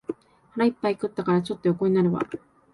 [0.53, 2.27] 腹いっぱい食ったから、ちょっと横になるわ